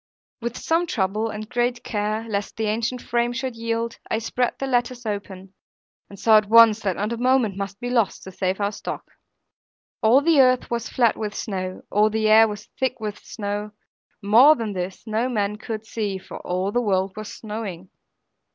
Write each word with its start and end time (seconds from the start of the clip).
With 0.41 0.57
some 0.57 0.87
trouble, 0.87 1.29
and 1.29 1.47
great 1.47 1.83
care, 1.83 2.25
lest 2.27 2.57
the 2.57 2.65
ancient 2.65 3.03
frame 3.03 3.33
should 3.33 3.55
yield, 3.55 3.99
I 4.09 4.17
spread 4.17 4.55
the 4.57 4.65
lattice 4.65 5.05
open; 5.05 5.53
and 6.09 6.19
saw 6.19 6.37
at 6.39 6.47
once 6.49 6.79
that 6.79 6.95
not 6.95 7.13
a 7.13 7.17
moment 7.17 7.55
must 7.55 7.79
be 7.79 7.91
lost, 7.91 8.23
to 8.23 8.31
save 8.31 8.59
our 8.59 8.71
stock. 8.71 9.11
All 10.01 10.21
the 10.21 10.41
earth 10.41 10.71
was 10.71 10.89
flat 10.89 11.15
with 11.15 11.35
snow, 11.35 11.83
all 11.91 12.09
the 12.09 12.27
air 12.29 12.47
was 12.47 12.65
thick 12.79 12.99
with 12.99 13.19
snow; 13.19 13.73
more 14.23 14.55
than 14.55 14.73
this 14.73 15.05
no 15.05 15.29
man 15.29 15.57
could 15.57 15.85
see, 15.85 16.17
for 16.17 16.39
all 16.39 16.71
the 16.71 16.81
world 16.81 17.15
was 17.15 17.31
snowing. 17.31 17.91